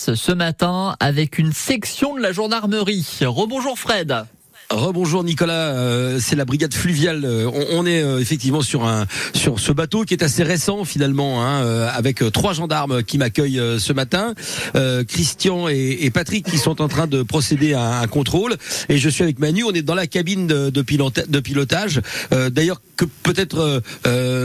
[0.00, 3.18] ce matin avec une section de la gendarmerie.
[3.22, 4.26] Rebonjour Fred.
[4.70, 7.24] Rebonjour Nicolas, euh, c'est la brigade fluviale.
[7.24, 11.42] Euh, on, est euh, effectivement sur un sur ce bateau qui est assez récent finalement,
[11.42, 14.34] hein, avec trois gendarmes qui m'accueillent ce matin,
[15.06, 18.56] Christian et, Patrick qui sont en train de procéder à un contrôle.
[18.88, 19.64] Et je suis avec Manu.
[19.64, 22.00] On est dans la cabine de, de, pilotage.
[22.30, 23.82] D'ailleurs, que peut-être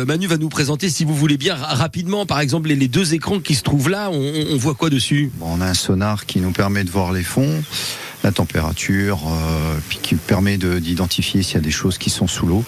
[0.05, 3.55] Manu va nous présenter, si vous voulez bien rapidement, par exemple les, deux écrans qui
[3.55, 4.09] se trouvent là.
[4.11, 5.31] On, on voit quoi dessus?
[5.41, 7.63] On a un sonar qui nous permet de voir les fonds
[8.23, 12.45] la température, euh, puis qui permet d'identifier s'il y a des choses qui sont sous
[12.45, 12.63] l'eau.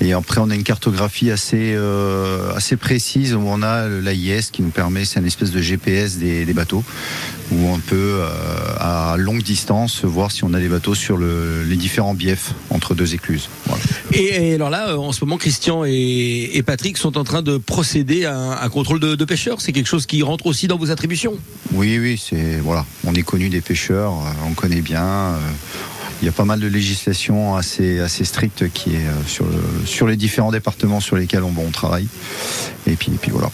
[0.00, 4.62] Et après, on a une cartographie assez, euh, assez précise où on a l'AIS qui
[4.62, 6.82] nous permet, c'est une espèce de GPS des, des bateaux,
[7.52, 8.28] où on peut euh,
[8.78, 12.94] à longue distance voir si on a des bateaux sur le, les différents biefs entre
[12.94, 13.48] deux écluses.
[13.66, 13.82] Voilà.
[14.12, 18.24] Et, alors là, en ce moment, Christian et, et, Patrick sont en train de procéder
[18.24, 19.60] à un, contrôle de, de pêcheurs.
[19.60, 21.34] C'est quelque chose qui rentre aussi dans vos attributions
[21.72, 22.86] Oui, oui, c'est voilà.
[23.04, 24.14] On est connu des pêcheurs,
[24.48, 25.04] on connaît bien.
[25.04, 25.36] Euh,
[26.22, 29.46] il y a pas mal de législation assez, assez stricte qui est euh, sur,
[29.86, 32.06] sur les différents départements sur lesquels on, on travaille.
[32.86, 33.50] Et puis, et puis voilà.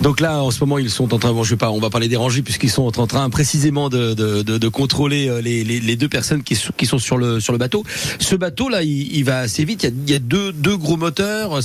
[0.00, 1.90] Donc là, en ce moment, ils sont en train, bon, je vais pas, on va
[1.90, 6.56] parler des rangées puisqu'ils sont en train précisément de, contrôler euh, les, deux personnes qui,
[6.56, 7.84] sont sur le, bateau.
[8.18, 9.84] Ce bateau là, il, va assez vite.
[9.84, 11.60] Il y a, deux, gros moteurs.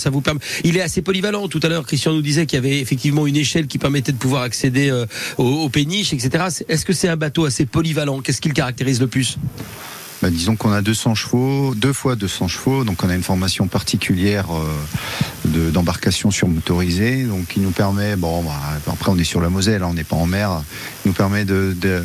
[0.63, 1.47] Il est assez polyvalent.
[1.47, 4.17] Tout à l'heure, Christian nous disait qu'il y avait effectivement une échelle qui permettait de
[4.17, 5.05] pouvoir accéder euh,
[5.37, 6.45] aux, péniches, etc.
[6.67, 8.21] Est-ce que c'est un bateau assez polyvalent?
[8.21, 9.37] Qu'est-ce qui le caractérise le plus?
[10.21, 13.67] Bah, disons qu'on a 200 chevaux, deux fois 200 chevaux, donc on a une formation
[13.67, 14.71] particulière euh,
[15.45, 18.51] d'embarcation sur motorisée, donc qui nous permet, bon, bah,
[18.87, 20.63] après on est sur la Moselle, hein, on n'est pas en mer,
[21.05, 22.03] nous permet de, de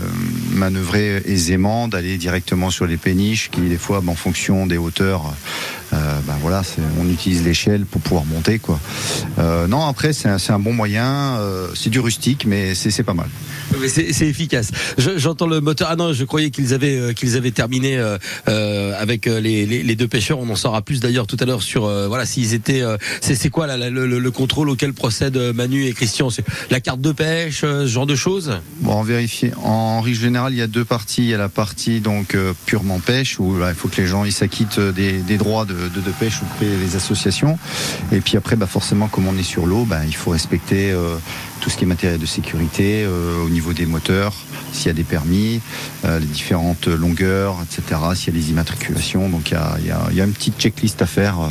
[0.53, 5.35] manœuvrer aisément, d'aller directement sur les péniches, qui des fois, bah, en fonction des hauteurs,
[5.93, 6.63] euh, ben voilà,
[7.01, 8.79] on utilise l'échelle pour pouvoir monter, quoi.
[9.39, 13.29] Euh, non, après c'est un, bon moyen, euh, c'est du rustique, mais c'est pas mal.
[13.89, 14.71] C'est efficace.
[14.99, 15.89] J'entends le moteur.
[15.91, 17.99] Ah non, je croyais qu'ils avaient euh, qu'ils avaient terminé
[18.47, 20.39] avec les, les, deux pêcheurs.
[20.39, 22.83] On en saura plus d'ailleurs tout à l'heure sur voilà s'ils étaient.
[23.35, 26.29] C'est quoi le, le, contrôle auquel procèdent Manu et Christian?
[26.71, 28.61] La carte de pêche, ce genre de choses?
[28.81, 29.53] Bon, en vérifier.
[29.63, 31.23] En règle générale, il y a deux parties.
[31.23, 32.37] Il y a la partie donc
[32.67, 35.75] purement pêche où il faut que les gens ils s'acquittent des, droits de,
[36.19, 37.59] pêche auprès des associations.
[38.13, 40.95] Et puis après, bah forcément, comme on est sur l'eau, bah, il faut respecter
[41.61, 44.35] tout ce qui est matériel de sécurité au niveau des moteurs,
[44.73, 45.61] s'il y a des permis,
[46.05, 49.29] euh, les différentes longueurs, etc., s'il y a des immatriculations.
[49.29, 51.49] Donc il y a, une petite checklist à faire, euh,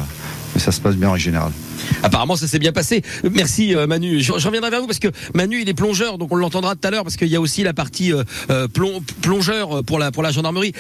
[0.60, 1.52] ça se passe bien en général.
[2.04, 3.02] Apparemment, ça s'est bien passé.
[3.32, 4.22] Merci euh, Manu.
[4.22, 6.92] Je, reviendrai vers vous parce que Manu, il est plongeur, donc on l'entendra tout à
[6.92, 10.74] l'heure parce qu'il y a aussi la partie euh, euh plong, plongeur pour la gendarmerie.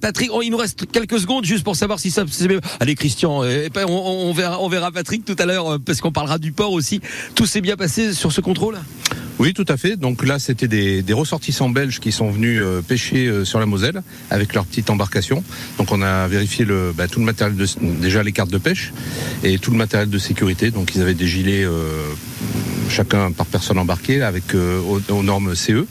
[0.00, 2.24] Patrick, oh, il nous reste quelques secondes juste pour savoir si ça.
[2.80, 6.52] Allez, Christian, on, on, verra on verra Patrick tout à l'heure parce qu'on parlera du
[6.52, 7.00] port aussi.
[7.34, 8.78] Tout s'est bien passé sur ce contrôle?
[9.38, 9.96] Oui, tout à fait.
[9.96, 13.66] Donc là, c'était des, des, ressortissants belges qui sont venus euh, pêcher euh, sur la
[13.66, 15.44] Moselle avec leur petite embarcation.
[15.78, 17.66] Donc on a vérifié le, bah, tout le matériel, de,
[18.00, 18.92] déjà les cartes de pêche
[19.44, 20.70] et tout le matériel de sécurité.
[20.70, 22.02] Donc ils avaient des gilets, euh,
[22.88, 25.86] chacun par personne embarquée, avec euh, aux, aux, normes CE,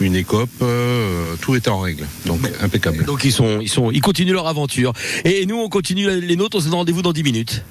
[0.00, 2.06] une écope, euh, tout était en règle.
[2.24, 3.04] Donc impeccable.
[3.04, 4.92] Donc ils sont, ils sont, ils continuent leur aventure.
[5.24, 6.56] Et nous, on continue les nôtres.
[6.56, 7.62] On se donne rendez-vous dans 10 minutes.